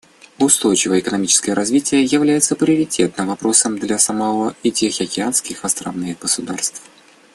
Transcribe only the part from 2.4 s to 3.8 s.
приоритетным вопросом